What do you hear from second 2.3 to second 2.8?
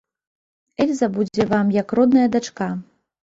дачка.